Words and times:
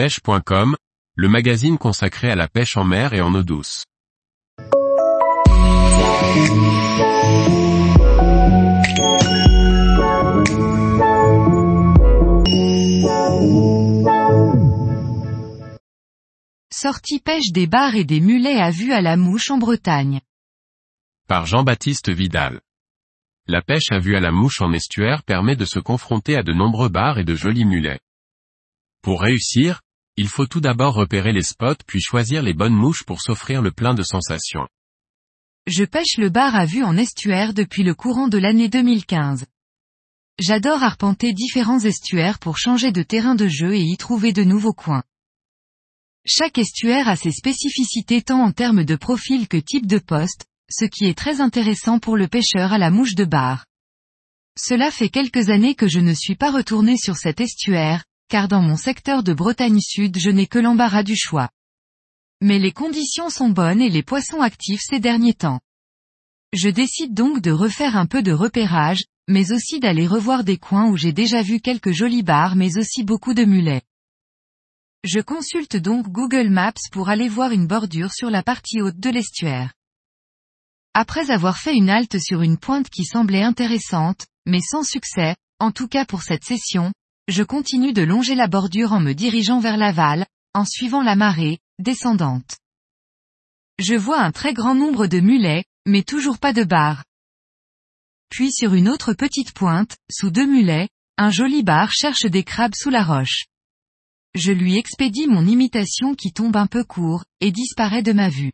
pêche.com, 0.00 0.76
le 1.14 1.28
magazine 1.28 1.76
consacré 1.76 2.30
à 2.30 2.34
la 2.34 2.48
pêche 2.48 2.78
en 2.78 2.84
mer 2.84 3.12
et 3.12 3.20
en 3.20 3.34
eau 3.34 3.42
douce. 3.42 3.84
Sortie 16.72 17.20
pêche 17.20 17.52
des 17.52 17.66
bars 17.66 17.94
et 17.94 18.04
des 18.04 18.20
mulets 18.20 18.58
à 18.58 18.70
vue 18.70 18.94
à 18.94 19.02
la 19.02 19.18
mouche 19.18 19.50
en 19.50 19.58
Bretagne. 19.58 20.22
Par 21.28 21.44
Jean-Baptiste 21.44 22.08
Vidal. 22.08 22.62
La 23.46 23.60
pêche 23.60 23.92
à 23.92 23.98
vue 23.98 24.16
à 24.16 24.20
la 24.20 24.30
mouche 24.30 24.62
en 24.62 24.72
estuaire 24.72 25.22
permet 25.24 25.56
de 25.56 25.66
se 25.66 25.78
confronter 25.78 26.36
à 26.36 26.42
de 26.42 26.54
nombreux 26.54 26.88
bars 26.88 27.18
et 27.18 27.24
de 27.24 27.34
jolis 27.34 27.66
mulets. 27.66 28.00
Pour 29.02 29.20
réussir, 29.20 29.80
il 30.20 30.28
faut 30.28 30.44
tout 30.44 30.60
d'abord 30.60 30.92
repérer 30.92 31.32
les 31.32 31.42
spots 31.42 31.82
puis 31.86 32.02
choisir 32.02 32.42
les 32.42 32.52
bonnes 32.52 32.74
mouches 32.74 33.04
pour 33.04 33.22
s'offrir 33.22 33.62
le 33.62 33.72
plein 33.72 33.94
de 33.94 34.02
sensations. 34.02 34.68
Je 35.66 35.82
pêche 35.82 36.18
le 36.18 36.28
bar 36.28 36.54
à 36.54 36.66
vue 36.66 36.84
en 36.84 36.98
estuaire 36.98 37.54
depuis 37.54 37.84
le 37.84 37.94
courant 37.94 38.28
de 38.28 38.36
l'année 38.36 38.68
2015. 38.68 39.46
J'adore 40.38 40.82
arpenter 40.82 41.32
différents 41.32 41.78
estuaires 41.78 42.38
pour 42.38 42.58
changer 42.58 42.92
de 42.92 43.02
terrain 43.02 43.34
de 43.34 43.48
jeu 43.48 43.74
et 43.74 43.80
y 43.80 43.96
trouver 43.96 44.34
de 44.34 44.44
nouveaux 44.44 44.74
coins. 44.74 45.04
Chaque 46.26 46.58
estuaire 46.58 47.08
a 47.08 47.16
ses 47.16 47.32
spécificités 47.32 48.20
tant 48.20 48.42
en 48.42 48.52
termes 48.52 48.84
de 48.84 48.96
profil 48.96 49.48
que 49.48 49.56
type 49.56 49.86
de 49.86 49.98
poste, 49.98 50.44
ce 50.70 50.84
qui 50.84 51.06
est 51.06 51.16
très 51.16 51.40
intéressant 51.40 51.98
pour 51.98 52.18
le 52.18 52.28
pêcheur 52.28 52.74
à 52.74 52.78
la 52.78 52.90
mouche 52.90 53.14
de 53.14 53.24
bar. 53.24 53.64
Cela 54.58 54.90
fait 54.90 55.08
quelques 55.08 55.48
années 55.48 55.74
que 55.74 55.88
je 55.88 55.98
ne 55.98 56.12
suis 56.12 56.36
pas 56.36 56.50
retourné 56.50 56.98
sur 56.98 57.16
cet 57.16 57.40
estuaire, 57.40 58.04
car 58.30 58.46
dans 58.46 58.62
mon 58.62 58.76
secteur 58.76 59.24
de 59.24 59.34
Bretagne 59.34 59.80
Sud 59.80 60.16
je 60.16 60.30
n'ai 60.30 60.46
que 60.46 60.60
l'embarras 60.60 61.02
du 61.02 61.16
choix. 61.16 61.50
Mais 62.40 62.60
les 62.60 62.72
conditions 62.72 63.28
sont 63.28 63.50
bonnes 63.50 63.82
et 63.82 63.90
les 63.90 64.04
poissons 64.04 64.40
actifs 64.40 64.82
ces 64.82 65.00
derniers 65.00 65.34
temps. 65.34 65.60
Je 66.52 66.68
décide 66.68 67.12
donc 67.12 67.42
de 67.42 67.50
refaire 67.50 67.96
un 67.96 68.06
peu 68.06 68.22
de 68.22 68.32
repérage, 68.32 69.04
mais 69.28 69.52
aussi 69.52 69.80
d'aller 69.80 70.06
revoir 70.06 70.44
des 70.44 70.58
coins 70.58 70.88
où 70.88 70.96
j'ai 70.96 71.12
déjà 71.12 71.42
vu 71.42 71.60
quelques 71.60 71.90
jolis 71.90 72.22
bars 72.22 72.54
mais 72.54 72.78
aussi 72.78 73.02
beaucoup 73.02 73.34
de 73.34 73.44
mulets. 73.44 73.82
Je 75.02 75.20
consulte 75.20 75.76
donc 75.76 76.08
Google 76.08 76.50
Maps 76.50 76.88
pour 76.92 77.08
aller 77.08 77.28
voir 77.28 77.50
une 77.50 77.66
bordure 77.66 78.12
sur 78.12 78.30
la 78.30 78.44
partie 78.44 78.80
haute 78.80 79.00
de 79.00 79.10
l'estuaire. 79.10 79.72
Après 80.94 81.30
avoir 81.30 81.58
fait 81.58 81.74
une 81.74 81.90
halte 81.90 82.20
sur 82.20 82.42
une 82.42 82.58
pointe 82.58 82.90
qui 82.90 83.04
semblait 83.04 83.42
intéressante, 83.42 84.26
mais 84.46 84.60
sans 84.60 84.84
succès, 84.84 85.34
en 85.58 85.72
tout 85.72 85.88
cas 85.88 86.04
pour 86.04 86.22
cette 86.22 86.44
session, 86.44 86.92
je 87.30 87.44
continue 87.44 87.92
de 87.92 88.02
longer 88.02 88.34
la 88.34 88.48
bordure 88.48 88.92
en 88.92 89.00
me 89.00 89.12
dirigeant 89.12 89.60
vers 89.60 89.76
l'aval, 89.76 90.26
en 90.52 90.64
suivant 90.64 91.02
la 91.02 91.14
marée, 91.14 91.60
descendante. 91.78 92.58
Je 93.78 93.94
vois 93.94 94.20
un 94.20 94.32
très 94.32 94.52
grand 94.52 94.74
nombre 94.74 95.06
de 95.06 95.20
mulets, 95.20 95.64
mais 95.86 96.02
toujours 96.02 96.38
pas 96.38 96.52
de 96.52 96.64
bar. 96.64 97.04
Puis 98.30 98.52
sur 98.52 98.74
une 98.74 98.88
autre 98.88 99.12
petite 99.12 99.52
pointe, 99.52 99.96
sous 100.10 100.30
deux 100.30 100.46
mulets, 100.46 100.88
un 101.18 101.30
joli 101.30 101.62
bar 101.62 101.92
cherche 101.92 102.26
des 102.26 102.42
crabes 102.42 102.74
sous 102.74 102.90
la 102.90 103.04
roche. 103.04 103.46
Je 104.34 104.52
lui 104.52 104.76
expédie 104.76 105.26
mon 105.26 105.46
imitation 105.46 106.14
qui 106.14 106.32
tombe 106.32 106.56
un 106.56 106.66
peu 106.66 106.84
court, 106.84 107.24
et 107.40 107.52
disparaît 107.52 108.02
de 108.02 108.12
ma 108.12 108.28
vue. 108.28 108.52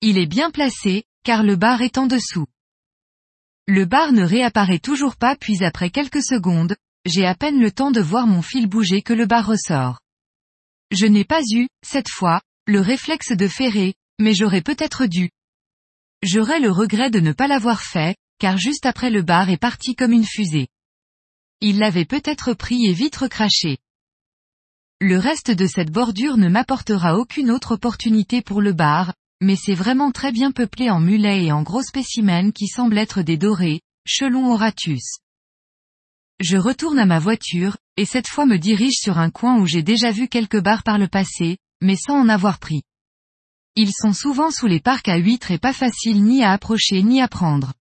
Il 0.00 0.18
est 0.18 0.26
bien 0.26 0.50
placé, 0.50 1.04
car 1.22 1.42
le 1.42 1.56
bar 1.56 1.82
est 1.82 1.98
en 1.98 2.06
dessous. 2.06 2.46
Le 3.68 3.84
bar 3.84 4.12
ne 4.12 4.22
réapparaît 4.22 4.78
toujours 4.78 5.16
pas 5.16 5.36
puis 5.36 5.64
après 5.64 5.90
quelques 5.90 6.22
secondes, 6.22 6.76
j'ai 7.06 7.24
à 7.24 7.34
peine 7.36 7.60
le 7.60 7.70
temps 7.70 7.92
de 7.92 8.00
voir 8.00 8.26
mon 8.26 8.42
fil 8.42 8.66
bouger 8.66 9.00
que 9.00 9.12
le 9.12 9.26
bar 9.26 9.46
ressort. 9.46 10.00
Je 10.90 11.06
n'ai 11.06 11.24
pas 11.24 11.40
eu, 11.52 11.68
cette 11.84 12.08
fois, 12.08 12.42
le 12.66 12.80
réflexe 12.80 13.32
de 13.32 13.46
ferrer, 13.46 13.94
mais 14.18 14.34
j'aurais 14.34 14.62
peut-être 14.62 15.06
dû. 15.06 15.30
J'aurais 16.22 16.58
le 16.58 16.70
regret 16.70 17.10
de 17.10 17.20
ne 17.20 17.32
pas 17.32 17.46
l'avoir 17.46 17.80
fait, 17.80 18.16
car 18.40 18.58
juste 18.58 18.86
après 18.86 19.10
le 19.10 19.22
bar 19.22 19.50
est 19.50 19.56
parti 19.56 19.94
comme 19.94 20.12
une 20.12 20.24
fusée. 20.24 20.66
Il 21.60 21.78
l'avait 21.78 22.04
peut-être 22.04 22.54
pris 22.54 22.86
et 22.86 22.92
vite 22.92 23.16
recraché. 23.16 23.78
Le 25.00 25.18
reste 25.18 25.50
de 25.50 25.66
cette 25.66 25.92
bordure 25.92 26.36
ne 26.36 26.48
m'apportera 26.48 27.18
aucune 27.18 27.50
autre 27.50 27.72
opportunité 27.72 28.42
pour 28.42 28.60
le 28.60 28.72
bar, 28.72 29.14
mais 29.40 29.56
c'est 29.56 29.74
vraiment 29.74 30.10
très 30.10 30.32
bien 30.32 30.50
peuplé 30.50 30.90
en 30.90 31.00
mulets 31.00 31.44
et 31.44 31.52
en 31.52 31.62
gros 31.62 31.82
spécimens 31.82 32.50
qui 32.50 32.66
semblent 32.66 32.98
être 32.98 33.22
des 33.22 33.36
dorés, 33.36 33.80
chelons 34.06 34.52
oratus. 34.52 35.18
Je 36.40 36.58
retourne 36.58 36.98
à 36.98 37.06
ma 37.06 37.18
voiture, 37.18 37.76
et 37.96 38.04
cette 38.04 38.28
fois 38.28 38.44
me 38.44 38.58
dirige 38.58 38.96
sur 38.98 39.18
un 39.18 39.30
coin 39.30 39.58
où 39.58 39.66
j'ai 39.66 39.82
déjà 39.82 40.10
vu 40.10 40.28
quelques 40.28 40.60
bars 40.60 40.82
par 40.82 40.98
le 40.98 41.08
passé, 41.08 41.56
mais 41.80 41.96
sans 41.96 42.14
en 42.14 42.28
avoir 42.28 42.58
pris. 42.58 42.82
Ils 43.74 43.92
sont 43.92 44.12
souvent 44.12 44.50
sous 44.50 44.66
les 44.66 44.80
parcs 44.80 45.08
à 45.08 45.16
huîtres 45.16 45.50
et 45.50 45.58
pas 45.58 45.72
faciles 45.72 46.22
ni 46.22 46.42
à 46.42 46.52
approcher 46.52 47.02
ni 47.02 47.20
à 47.20 47.28
prendre. 47.28 47.72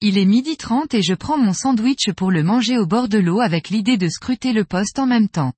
Il 0.00 0.18
est 0.18 0.24
midi 0.24 0.56
trente 0.56 0.94
et 0.94 1.02
je 1.02 1.14
prends 1.14 1.38
mon 1.38 1.52
sandwich 1.52 2.10
pour 2.16 2.32
le 2.32 2.42
manger 2.42 2.78
au 2.78 2.86
bord 2.86 3.08
de 3.08 3.18
l'eau 3.18 3.40
avec 3.40 3.70
l'idée 3.70 3.96
de 3.96 4.08
scruter 4.08 4.52
le 4.52 4.64
poste 4.64 4.98
en 4.98 5.06
même 5.06 5.28
temps. 5.28 5.52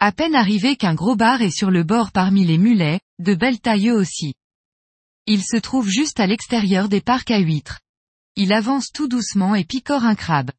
À 0.00 0.12
peine 0.12 0.34
arrivé 0.34 0.76
qu'un 0.76 0.94
gros 0.94 1.16
bar 1.16 1.42
est 1.42 1.50
sur 1.50 1.70
le 1.70 1.82
bord 1.82 2.12
parmi 2.12 2.44
les 2.44 2.56
mulets, 2.56 3.00
de 3.18 3.34
belles 3.34 3.60
tailles 3.60 3.90
aussi. 3.90 4.34
Il 5.26 5.42
se 5.42 5.58
trouve 5.58 5.88
juste 5.88 6.20
à 6.20 6.26
l'extérieur 6.26 6.88
des 6.88 7.02
parcs 7.02 7.30
à 7.30 7.38
huîtres. 7.38 7.80
Il 8.40 8.52
avance 8.52 8.92
tout 8.94 9.08
doucement 9.08 9.56
et 9.56 9.64
picore 9.64 10.04
un 10.04 10.14
crabe. 10.14 10.52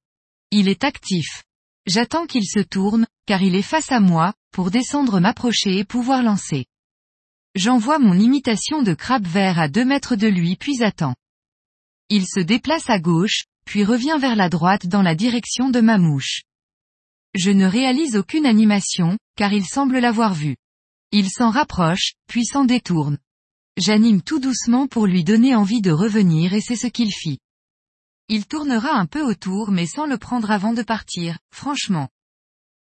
Il 0.52 0.68
est 0.68 0.84
actif. 0.84 1.46
J'attends 1.88 2.26
qu'il 2.26 2.46
se 2.46 2.60
tourne, 2.60 3.08
car 3.26 3.42
il 3.42 3.56
est 3.56 3.62
face 3.62 3.94
à 3.94 4.02
moi, 4.02 4.34
pour 4.52 4.70
descendre 4.70 5.22
m'approcher 5.22 5.78
et 5.78 5.86
pouvoir 5.86 6.22
lancer. 6.22 6.66
J'envoie 7.56 7.98
mon 7.98 8.20
imitation 8.20 8.84
de 8.84 8.94
crabe 8.94 9.26
vert 9.26 9.60
à 9.60 9.70
deux 9.70 9.86
mètres 9.86 10.18
de 10.18 10.28
lui 10.28 10.58
puis 10.58 10.84
attends. 10.84 11.16
Il 12.10 12.28
se 12.28 12.42
déplace 12.42 12.90
à 12.90 13.00
gauche, 13.00 13.46
puis 13.66 13.86
revient 13.86 14.18
vers 14.20 14.36
la 14.36 14.50
droite 14.50 14.88
dans 14.88 15.02
la 15.02 15.16
direction 15.16 15.70
de 15.70 15.80
ma 15.80 15.98
mouche. 15.98 16.42
Je 17.34 17.52
ne 17.52 17.66
réalise 17.66 18.18
aucune 18.18 18.46
animation, 18.46 19.18
car 19.38 19.54
il 19.54 19.66
semble 19.66 20.00
l'avoir 20.00 20.34
vu. 20.34 20.58
Il 21.14 21.30
s'en 21.30 21.50
rapproche, 21.50 22.16
puis 22.28 22.44
s'en 22.44 22.66
détourne. 22.66 23.20
J'anime 23.78 24.22
tout 24.22 24.42
doucement 24.42 24.88
pour 24.88 25.08
lui 25.08 25.24
donner 25.24 25.56
envie 25.56 25.82
de 25.82 25.92
revenir 25.92 26.54
et 26.54 26.60
c'est 26.60 26.76
ce 26.76 26.88
qu'il 26.88 27.14
fit. 27.14 27.40
Il 28.32 28.46
tournera 28.46 28.92
un 28.92 29.08
peu 29.08 29.24
autour 29.24 29.72
mais 29.72 29.88
sans 29.88 30.06
le 30.06 30.20
prendre 30.20 30.52
avant 30.52 30.74
de 30.74 30.84
partir, 30.84 31.40
franchement. 31.52 32.10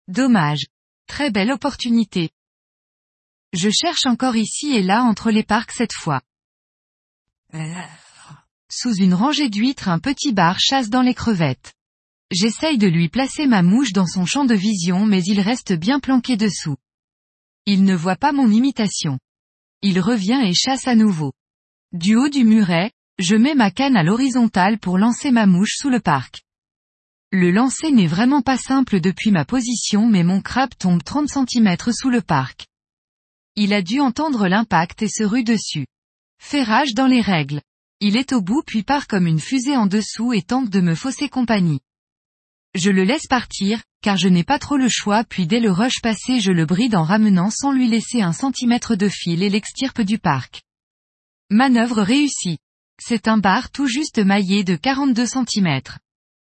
Dommage. 0.07 0.66
Très 1.07 1.29
belle 1.29 1.51
opportunité. 1.51 2.29
Je 3.51 3.69
cherche 3.69 4.06
encore 4.06 4.38
ici 4.38 4.74
et 4.74 4.81
là 4.81 5.03
entre 5.03 5.31
les 5.31 5.44
parcs 5.44 5.72
cette 5.72 5.94
fois. 5.94 6.22
Sous 8.72 8.95
une 8.95 9.13
rangée 9.13 9.50
d'huîtres 9.50 9.90
un 9.90 10.00
petit 10.00 10.31
bar 10.31 10.57
chasse 10.59 10.90
dans 10.90 11.01
les 11.01 11.13
crevettes. 11.13 11.74
J'essaye 12.31 12.78
de 12.78 12.88
lui 12.88 13.09
placer 13.09 13.45
ma 13.45 13.62
mouche 13.62 13.91
dans 13.91 14.07
son 14.07 14.25
champ 14.25 14.45
de 14.45 14.56
vision 14.56 15.06
mais 15.06 15.22
il 15.24 15.41
reste 15.41 15.74
bien 15.74 16.00
planqué 16.00 16.38
dessous. 16.38 16.78
Il 17.66 17.84
ne 17.84 17.95
voit 17.95 18.16
pas 18.16 18.31
mon 18.31 18.50
imitation. 18.50 19.19
Il 19.81 20.00
revient 20.00 20.41
et 20.45 20.53
chasse 20.53 20.88
à 20.88 20.95
nouveau. 20.95 21.34
Du 21.91 22.16
haut 22.16 22.29
du 22.29 22.44
muret, 22.45 22.91
je 23.17 23.35
mets 23.35 23.55
ma 23.55 23.71
canne 23.71 23.95
à 23.95 24.03
l'horizontale 24.03 24.77
pour 24.77 24.97
lancer 24.97 25.31
ma 25.31 25.45
mouche 25.45 25.75
sous 25.77 25.89
le 25.89 26.01
parc. 26.01 26.41
Le 27.31 27.49
lancer 27.49 27.91
n'est 27.91 28.07
vraiment 28.07 28.41
pas 28.41 28.57
simple 28.57 28.99
depuis 28.99 29.31
ma 29.31 29.45
position 29.45 30.07
mais 30.07 30.23
mon 30.23 30.41
crabe 30.41 30.75
tombe 30.77 31.03
30 31.03 31.29
cm 31.29 31.77
sous 31.91 32.09
le 32.09 32.21
parc. 32.21 32.67
Il 33.55 33.73
a 33.73 33.81
dû 33.81 34.01
entendre 34.01 34.47
l'impact 34.47 35.01
et 35.01 35.07
se 35.07 35.23
rue 35.23 35.45
dessus. 35.45 35.87
Ferrage 36.39 36.93
dans 36.93 37.07
les 37.07 37.21
règles. 37.21 37.61
Il 38.01 38.17
est 38.17 38.33
au 38.33 38.41
bout 38.41 38.63
puis 38.65 38.83
part 38.83 39.07
comme 39.07 39.27
une 39.27 39.39
fusée 39.39 39.77
en 39.77 39.85
dessous 39.85 40.33
et 40.33 40.41
tente 40.41 40.69
de 40.69 40.81
me 40.81 40.93
fausser 40.93 41.29
compagnie. 41.29 41.79
Je 42.73 42.91
le 42.91 43.05
laisse 43.05 43.27
partir, 43.27 43.81
car 44.01 44.17
je 44.17 44.27
n'ai 44.27 44.43
pas 44.43 44.59
trop 44.59 44.75
le 44.75 44.89
choix 44.89 45.23
puis 45.23 45.47
dès 45.47 45.61
le 45.61 45.71
rush 45.71 46.01
passé 46.01 46.41
je 46.41 46.51
le 46.51 46.65
bride 46.65 46.95
en 46.95 47.03
ramenant 47.03 47.50
sans 47.50 47.71
lui 47.71 47.88
laisser 47.88 48.21
un 48.21 48.33
centimètre 48.33 48.97
de 48.97 49.07
fil 49.07 49.41
et 49.41 49.50
l'extirpe 49.50 50.01
du 50.01 50.19
parc. 50.19 50.63
Manœuvre 51.50 52.01
réussie. 52.01 52.57
C'est 53.00 53.27
un 53.27 53.38
bar 53.38 53.71
tout 53.71 53.88
juste 53.88 54.19
maillé 54.19 54.63
de 54.63 54.75
42 54.75 55.25
cm. 55.25 55.81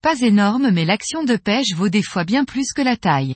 Pas 0.01 0.19
énorme 0.19 0.71
mais 0.71 0.85
l'action 0.85 1.23
de 1.23 1.35
pêche 1.37 1.73
vaut 1.73 1.89
des 1.89 2.03
fois 2.03 2.25
bien 2.25 2.43
plus 2.45 2.73
que 2.73 2.81
la 2.81 2.97
taille. 2.97 3.35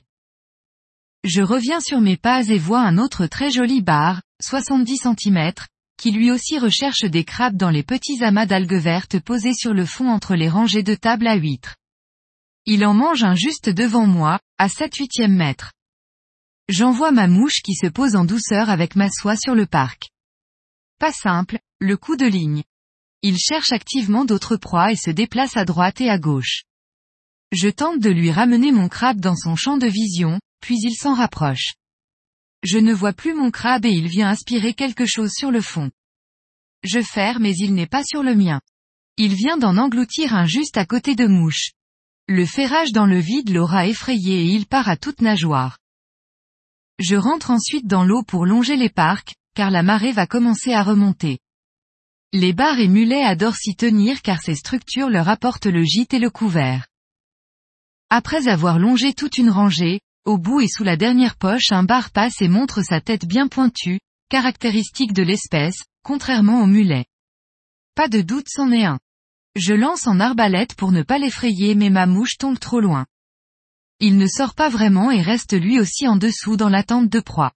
Je 1.24 1.42
reviens 1.42 1.80
sur 1.80 2.00
mes 2.00 2.16
pas 2.16 2.46
et 2.48 2.58
vois 2.58 2.80
un 2.80 2.98
autre 2.98 3.26
très 3.26 3.50
joli 3.50 3.82
bar, 3.82 4.22
70 4.40 4.98
cm, 4.98 5.52
qui 5.98 6.12
lui 6.12 6.30
aussi 6.30 6.58
recherche 6.58 7.04
des 7.04 7.24
crabes 7.24 7.56
dans 7.56 7.70
les 7.70 7.82
petits 7.82 8.22
amas 8.22 8.46
d'algues 8.46 8.80
vertes 8.80 9.18
posés 9.18 9.54
sur 9.54 9.74
le 9.74 9.84
fond 9.84 10.08
entre 10.08 10.36
les 10.36 10.48
rangées 10.48 10.84
de 10.84 10.94
tables 10.94 11.26
à 11.26 11.34
huîtres. 11.34 11.76
Il 12.66 12.84
en 12.86 12.94
mange 12.94 13.24
un 13.24 13.34
juste 13.34 13.68
devant 13.68 14.06
moi, 14.06 14.38
à 14.58 14.68
7 14.68 14.94
huitième 14.94 15.34
mètre. 15.34 15.72
J'envoie 16.68 17.10
ma 17.10 17.26
mouche 17.26 17.62
qui 17.64 17.74
se 17.74 17.86
pose 17.86 18.14
en 18.14 18.24
douceur 18.24 18.68
avec 18.68 18.94
ma 18.94 19.10
soie 19.10 19.36
sur 19.36 19.54
le 19.54 19.66
parc. 19.66 20.10
Pas 21.00 21.12
simple, 21.12 21.58
le 21.80 21.96
coup 21.96 22.16
de 22.16 22.26
ligne. 22.26 22.62
Il 23.22 23.36
cherche 23.38 23.72
activement 23.72 24.24
d'autres 24.24 24.56
proies 24.56 24.92
et 24.92 24.96
se 24.96 25.10
déplace 25.10 25.56
à 25.56 25.64
droite 25.64 26.00
et 26.00 26.08
à 26.08 26.18
gauche. 26.18 26.62
Je 27.52 27.68
tente 27.68 28.00
de 28.00 28.10
lui 28.10 28.30
ramener 28.30 28.70
mon 28.70 28.88
crabe 28.88 29.20
dans 29.20 29.34
son 29.34 29.56
champ 29.56 29.76
de 29.76 29.86
vision, 29.86 30.38
puis 30.60 30.76
il 30.82 30.94
s'en 30.94 31.14
rapproche. 31.14 31.74
Je 32.62 32.78
ne 32.78 32.92
vois 32.92 33.12
plus 33.12 33.34
mon 33.34 33.50
crabe 33.50 33.86
et 33.86 33.90
il 33.90 34.08
vient 34.08 34.28
aspirer 34.28 34.74
quelque 34.74 35.06
chose 35.06 35.32
sur 35.32 35.50
le 35.50 35.60
fond. 35.60 35.90
Je 36.84 37.00
ferme 37.00 37.42
mais 37.42 37.54
il 37.56 37.74
n'est 37.74 37.86
pas 37.86 38.04
sur 38.04 38.22
le 38.22 38.34
mien. 38.34 38.60
Il 39.16 39.34
vient 39.34 39.56
d'en 39.56 39.76
engloutir 39.78 40.34
un 40.34 40.46
juste 40.46 40.76
à 40.76 40.84
côté 40.84 41.16
de 41.16 41.26
mouche. 41.26 41.72
Le 42.28 42.46
ferrage 42.46 42.92
dans 42.92 43.06
le 43.06 43.18
vide 43.18 43.50
l'aura 43.50 43.86
effrayé 43.86 44.42
et 44.42 44.46
il 44.46 44.66
part 44.66 44.88
à 44.88 44.96
toute 44.96 45.22
nageoire. 45.22 45.78
Je 46.98 47.16
rentre 47.16 47.50
ensuite 47.50 47.86
dans 47.86 48.04
l'eau 48.04 48.22
pour 48.22 48.46
longer 48.46 48.76
les 48.76 48.90
parcs, 48.90 49.34
car 49.54 49.70
la 49.70 49.82
marée 49.82 50.12
va 50.12 50.26
commencer 50.26 50.72
à 50.72 50.82
remonter. 50.82 51.38
Les 52.34 52.52
bars 52.52 52.78
et 52.78 52.88
mulets 52.88 53.24
adorent 53.24 53.56
s'y 53.56 53.74
tenir 53.74 54.20
car 54.20 54.42
ces 54.42 54.54
structures 54.54 55.08
leur 55.08 55.30
apportent 55.30 55.64
le 55.64 55.82
gîte 55.82 56.12
et 56.12 56.18
le 56.18 56.28
couvert. 56.28 56.86
Après 58.10 58.48
avoir 58.48 58.78
longé 58.78 59.14
toute 59.14 59.38
une 59.38 59.48
rangée, 59.48 60.00
au 60.26 60.36
bout 60.36 60.60
et 60.60 60.68
sous 60.68 60.84
la 60.84 60.98
dernière 60.98 61.36
poche 61.36 61.72
un 61.72 61.84
bar 61.84 62.10
passe 62.10 62.42
et 62.42 62.48
montre 62.48 62.82
sa 62.82 63.00
tête 63.00 63.24
bien 63.24 63.48
pointue, 63.48 63.98
caractéristique 64.28 65.14
de 65.14 65.22
l'espèce, 65.22 65.84
contrairement 66.04 66.62
au 66.62 66.66
mulet. 66.66 67.06
Pas 67.94 68.08
de 68.08 68.20
doute 68.20 68.48
c'en 68.50 68.72
est 68.72 68.84
un. 68.84 68.98
Je 69.56 69.72
lance 69.72 70.06
en 70.06 70.20
arbalète 70.20 70.74
pour 70.74 70.92
ne 70.92 71.02
pas 71.02 71.16
l'effrayer 71.16 71.74
mais 71.74 71.88
ma 71.88 72.04
mouche 72.04 72.36
tombe 72.36 72.58
trop 72.58 72.80
loin. 72.80 73.06
Il 74.00 74.18
ne 74.18 74.26
sort 74.26 74.54
pas 74.54 74.68
vraiment 74.68 75.10
et 75.10 75.22
reste 75.22 75.58
lui 75.58 75.80
aussi 75.80 76.06
en 76.06 76.16
dessous 76.16 76.58
dans 76.58 76.68
l'attente 76.68 77.08
de 77.08 77.20
proie. 77.20 77.52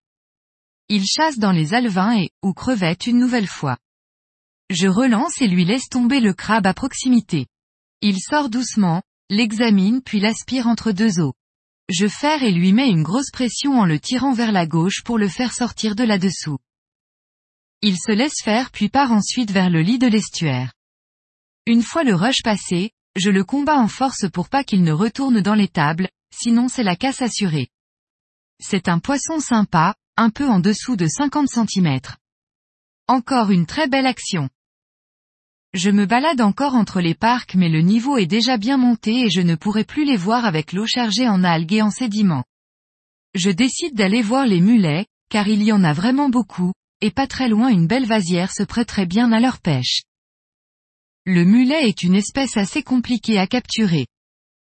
Il 0.89 1.05
chasse 1.05 1.39
dans 1.39 1.53
les 1.53 1.75
alevins 1.75 2.17
et, 2.17 2.31
ou 2.43 2.55
crevettes 2.55 3.07
une 3.07 3.19
nouvelle 3.19 3.47
fois. 3.47 3.77
Je 4.73 4.89
relance 4.89 5.43
et 5.43 5.49
lui 5.49 5.67
laisse 5.67 5.91
tomber 5.91 6.21
le 6.21 6.33
crabe 6.33 6.67
à 6.67 6.73
proximité. 6.73 7.47
Il 8.01 8.19
sort 8.19 8.49
doucement, 8.49 9.03
l'examine 9.29 10.01
puis 10.01 10.19
l'aspire 10.19 10.67
entre 10.67 10.93
deux 10.93 11.21
os. 11.21 11.35
Je 11.91 12.09
ferre 12.09 12.43
et 12.43 12.53
lui 12.53 12.73
mets 12.73 12.89
une 12.89 13.03
grosse 13.03 13.31
pression 13.31 13.79
en 13.79 13.85
le 13.85 14.01
tirant 14.01 14.33
vers 14.33 14.51
la 14.51 14.67
gauche 14.67 15.03
pour 15.05 15.19
le 15.19 15.29
faire 15.29 15.53
sortir 15.53 15.95
de 15.95 16.05
là-dessous. 16.05 16.57
Il 17.83 17.99
se 17.99 18.13
laisse 18.13 18.41
faire 18.43 18.71
puis 18.71 18.89
part 18.89 19.13
ensuite 19.13 19.51
vers 19.51 19.69
le 19.69 19.83
lit 19.83 19.99
de 19.99 20.07
l'estuaire. 20.07 20.73
Une 21.67 21.83
fois 21.83 22.03
le 22.03 22.15
rush 22.15 22.43
passé, 22.43 22.93
je 23.15 23.29
le 23.29 23.45
combats 23.45 23.79
en 23.79 23.89
force 23.89 24.25
pour 24.33 24.49
pas 24.49 24.65
qu'il 24.65 24.85
ne 24.85 24.93
retourne 24.93 25.43
dans 25.43 25.55
les 25.55 25.69
tables, 25.69 26.09
sinon 26.35 26.69
c'est 26.69 26.83
la 26.83 26.97
casse 26.97 27.21
assurée. 27.21 27.69
C'est 28.59 28.89
un 28.89 29.01
poisson 29.01 29.39
sympa, 29.39 29.97
un 30.17 30.31
peu 30.31 30.49
en 30.49 30.61
dessous 30.61 30.97
de 30.97 31.07
50 31.07 31.49
cm. 31.49 32.01
Encore 33.07 33.51
une 33.51 33.67
très 33.67 33.87
belle 33.87 34.07
action. 34.07 34.49
Je 35.75 35.91
me 35.91 36.05
balade 36.05 36.43
encore 36.43 36.75
entre 36.75 37.01
les 37.01 37.15
parcs 37.15 37.55
mais 37.55 37.71
le 37.71 37.81
niveau 37.81 38.19
est 38.19 38.27
déjà 38.27 38.59
bien 38.59 38.77
monté 38.77 39.25
et 39.25 39.31
je 39.31 39.41
ne 39.41 39.55
pourrai 39.55 39.85
plus 39.85 40.05
les 40.05 40.19
voir 40.19 40.45
avec 40.45 40.75
l'eau 40.75 40.87
chargée 40.87 41.27
en 41.27 41.43
algues 41.43 41.73
et 41.73 41.83
en 41.83 41.91
sédiments. 41.91 42.45
Je 43.35 43.49
décide 43.49 43.95
d'aller 43.95 44.21
voir 44.21 44.45
les 44.45 44.61
mulets, 44.61 45.07
car 45.31 45.49
il 45.49 45.63
y 45.63 45.73
en 45.73 45.83
a 45.83 45.95
vraiment 45.95 46.29
beaucoup, 46.29 46.75
et 47.01 47.11
pas 47.11 47.27
très 47.27 47.49
loin 47.49 47.69
une 47.69 47.87
belle 47.87 48.05
vasière 48.05 48.53
se 48.53 48.63
prêterait 48.63 49.07
bien 49.07 49.33
à 49.33 49.41
leur 49.41 49.61
pêche. 49.61 50.03
Le 51.25 51.45
mulet 51.45 51.89
est 51.89 52.03
une 52.03 52.17
espèce 52.17 52.59
assez 52.59 52.83
compliquée 52.83 53.39
à 53.39 53.47
capturer. 53.47 54.07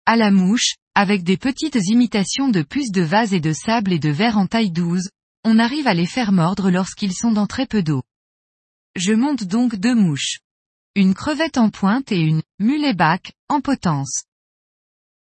À 0.07 0.17
la 0.17 0.31
mouche, 0.31 0.77
avec 0.95 1.25
des 1.25 1.37
petites 1.37 1.89
imitations 1.89 2.49
de 2.49 2.63
puces 2.63 2.91
de 2.91 3.03
vase 3.03 3.35
et 3.35 3.41
de 3.41 3.53
sable 3.53 3.93
et 3.93 3.99
de 3.99 4.09
verre 4.09 4.39
en 4.39 4.47
taille 4.47 4.71
12, 4.71 5.11
on 5.45 5.59
arrive 5.59 5.89
à 5.89 5.95
les 5.95 6.07
faire 6.07 6.33
mordre 6.33 6.71
lorsqu'ils 6.71 7.15
sont 7.15 7.33
dans 7.33 7.47
très 7.47 7.67
peu 7.67 7.83
d'eau. 7.83 8.03
Je 8.97 9.13
monte 9.13 9.45
donc 9.45 9.75
deux 9.75 9.95
mouches 9.95 10.39
une 10.95 11.15
crevette 11.15 11.57
en 11.57 11.71
pointe 11.71 12.13
et 12.13 12.21
une 12.21 12.43
mulet 12.59 12.93
bac 12.93 13.33
en 13.49 13.63
potence. 13.63 14.25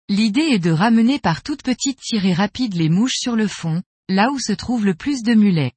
L'idée 0.09 0.41
est 0.41 0.59
de 0.59 0.71
ramener 0.71 1.17
par 1.17 1.43
toutes 1.43 1.63
petites 1.63 1.99
tirées 1.99 2.33
rapides 2.33 2.75
les 2.75 2.89
mouches 2.89 3.17
sur 3.17 3.35
le 3.35 3.47
fond, 3.47 3.81
là 4.09 4.31
où 4.31 4.39
se 4.39 4.51
trouve 4.51 4.85
le 4.85 4.95
plus 4.95 5.23
de 5.23 5.33
mulets. 5.33 5.71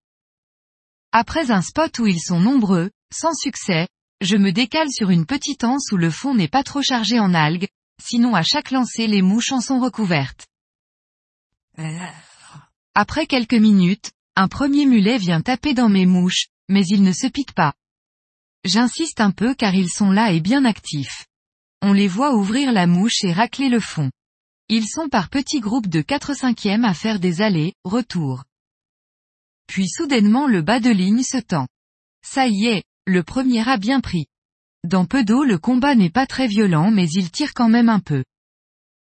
Après 1.13 1.51
un 1.53 1.63
spot 1.63 1.97
où 2.01 2.07
ils 2.07 2.21
sont 2.21 2.41
nombreux, 2.41 2.91
sans 3.13 3.33
succès, 3.35 3.89
je 4.21 4.37
me 4.37 4.51
décale 4.51 4.91
sur 4.91 5.11
une 5.11 5.27
petite 5.27 5.63
anse 5.63 5.93
où 5.93 5.97
le 5.97 6.11
fond 6.11 6.35
n'est 6.35 6.49
pas 6.49 6.65
trop 6.65 6.83
chargé 6.83 7.21
en 7.21 7.33
algues, 7.33 7.69
sinon 8.03 8.35
à 8.35 8.43
chaque 8.43 8.73
lancer 8.73 9.07
les 9.07 9.23
mouches 9.23 9.53
en 9.53 9.61
sont 9.61 9.79
recouvertes. 9.79 10.47
Après 12.95 13.27
quelques 13.27 13.55
minutes, 13.55 14.11
un 14.35 14.49
premier 14.49 14.87
mulet 14.87 15.19
vient 15.19 15.41
taper 15.41 15.73
dans 15.73 15.89
mes 15.89 16.05
mouches, 16.05 16.49
mais 16.69 16.85
il 16.87 17.05
ne 17.05 17.13
se 17.13 17.29
pique 17.29 17.53
pas. 17.53 17.75
J'insiste 18.65 19.21
un 19.21 19.31
peu 19.31 19.55
car 19.55 19.75
ils 19.75 19.91
sont 19.91 20.11
là 20.11 20.33
et 20.33 20.41
bien 20.41 20.65
actifs. 20.65 21.27
On 21.81 21.93
les 21.93 22.09
voit 22.09 22.35
ouvrir 22.35 22.73
la 22.73 22.87
mouche 22.87 23.23
et 23.23 23.33
racler 23.33 23.69
le 23.69 23.81
fond. 23.81 24.11
Ils 24.69 24.87
sont 24.87 25.09
par 25.09 25.31
petits 25.31 25.61
groupes 25.61 25.89
de 25.89 26.03
4 26.03 26.35
cinquièmes 26.35 26.85
à 26.85 26.93
faire 26.93 27.21
des 27.21 27.41
allées, 27.41 27.75
retours. 27.85 28.45
Puis 29.67 29.89
soudainement 29.89 30.47
le 30.47 30.63
bas 30.63 30.81
de 30.81 30.91
ligne 30.91 31.23
se 31.23 31.39
tend. 31.39 31.69
Ça 32.23 32.49
y 32.49 32.67
est, 32.67 32.85
le 33.07 33.23
premier 33.23 33.67
a 33.69 33.77
bien 33.77 34.01
pris. 34.01 34.27
Dans 34.85 35.07
peu 35.07 35.25
d'eau 35.25 35.45
le 35.45 35.59
combat 35.59 35.95
n'est 35.95 36.11
pas 36.11 36.27
très 36.27 36.49
violent 36.49 36.91
mais 36.91 37.09
il 37.09 37.31
tire 37.31 37.55
quand 37.55 37.69
même 37.69 37.89
un 37.89 38.01
peu. 38.01 38.25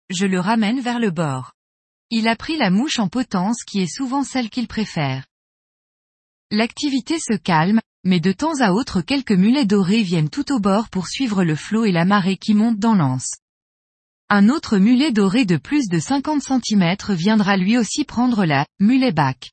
Je 0.09 0.25
le 0.25 0.39
ramène 0.39 0.79
vers 0.79 0.99
le 0.99 1.11
bord. 1.11 1.53
Il 2.09 2.27
a 2.27 2.35
pris 2.35 2.57
la 2.57 2.69
mouche 2.69 2.99
en 2.99 3.07
potence 3.07 3.63
qui 3.63 3.79
est 3.79 3.93
souvent 3.93 4.23
celle 4.23 4.49
qu'il 4.49 4.67
préfère. 4.67 5.25
L'activité 6.51 7.19
se 7.19 7.37
calme, 7.37 7.79
mais 8.03 8.19
de 8.19 8.31
temps 8.31 8.59
à 8.61 8.71
autre 8.71 9.01
quelques 9.01 9.31
mulets 9.31 9.65
dorés 9.65 10.03
viennent 10.03 10.29
tout 10.29 10.51
au 10.51 10.59
bord 10.59 10.89
pour 10.89 11.07
suivre 11.07 11.43
le 11.43 11.55
flot 11.55 11.85
et 11.85 11.91
la 11.91 12.05
marée 12.05 12.37
qui 12.37 12.53
monte 12.53 12.79
dans 12.79 12.95
l'anse. 12.95 13.37
Un 14.29 14.49
autre 14.49 14.77
mulet 14.77 15.11
doré 15.11 15.45
de 15.45 15.57
plus 15.57 15.87
de 15.87 15.99
50 15.99 16.41
cm 16.41 16.95
viendra 17.09 17.57
lui 17.57 17.77
aussi 17.77 18.05
prendre 18.05 18.45
la 18.45 18.65
mulet 18.79 19.11
bac. 19.11 19.51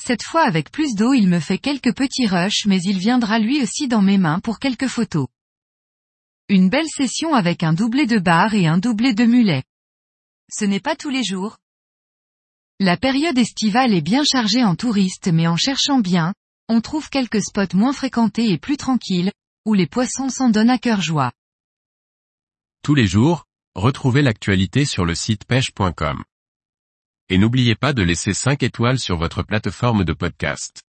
Cette 0.00 0.22
fois 0.22 0.42
avec 0.42 0.72
plus 0.72 0.94
d'eau 0.94 1.12
il 1.12 1.28
me 1.28 1.38
fait 1.38 1.58
quelques 1.58 1.94
petits 1.94 2.26
rushs 2.26 2.66
mais 2.66 2.80
il 2.82 2.98
viendra 2.98 3.38
lui 3.38 3.62
aussi 3.62 3.88
dans 3.88 4.02
mes 4.02 4.18
mains 4.18 4.40
pour 4.40 4.58
quelques 4.58 4.88
photos. 4.88 5.28
Une 6.48 6.68
belle 6.68 6.88
session 6.88 7.34
avec 7.34 7.62
un 7.62 7.72
doublé 7.72 8.06
de 8.06 8.18
bar 8.18 8.54
et 8.54 8.66
un 8.66 8.78
doublé 8.78 9.14
de 9.14 9.24
mulet. 9.24 9.62
Ce 10.50 10.64
n'est 10.64 10.80
pas 10.80 10.96
tous 10.96 11.10
les 11.10 11.22
jours. 11.22 11.58
La 12.80 12.96
période 12.96 13.38
estivale 13.38 13.94
est 13.94 14.00
bien 14.00 14.24
chargée 14.24 14.64
en 14.64 14.74
touristes 14.74 15.28
mais 15.28 15.46
en 15.46 15.56
cherchant 15.56 16.00
bien, 16.00 16.34
on 16.68 16.80
trouve 16.80 17.10
quelques 17.10 17.42
spots 17.42 17.74
moins 17.74 17.92
fréquentés 17.92 18.50
et 18.50 18.58
plus 18.58 18.76
tranquilles, 18.76 19.32
où 19.64 19.74
les 19.74 19.86
poissons 19.86 20.28
s'en 20.28 20.48
donnent 20.48 20.70
à 20.70 20.78
cœur 20.78 21.00
joie. 21.00 21.32
Tous 22.82 22.94
les 22.94 23.06
jours, 23.06 23.44
retrouvez 23.74 24.22
l'actualité 24.22 24.84
sur 24.84 25.04
le 25.04 25.14
site 25.14 25.44
pêche.com. 25.44 26.24
Et 27.28 27.38
n'oubliez 27.38 27.74
pas 27.74 27.92
de 27.92 28.02
laisser 28.02 28.34
5 28.34 28.62
étoiles 28.62 28.98
sur 28.98 29.16
votre 29.16 29.42
plateforme 29.42 30.04
de 30.04 30.12
podcast. 30.12 30.82